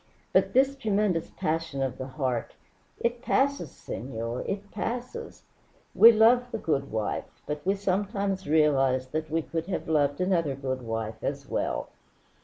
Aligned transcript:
"But 0.33 0.53
this 0.53 0.75
tremendous 0.75 1.29
passion 1.29 1.83
of 1.83 1.99
the 1.99 2.07
heart 2.07 2.55
it 2.99 3.21
passes, 3.21 3.69
senor, 3.69 4.41
it 4.47 4.71
passes. 4.71 5.43
We 5.93 6.11
love 6.11 6.49
the 6.49 6.57
good 6.57 6.89
wife, 6.91 7.29
but 7.45 7.63
we 7.67 7.75
sometimes 7.75 8.47
realize 8.49 9.09
that 9.09 9.29
we 9.29 9.43
could 9.43 9.67
have 9.67 9.87
loved 9.87 10.19
another 10.19 10.55
good 10.55 10.81
wife 10.81 11.23
as 11.23 11.47
well." 11.47 11.89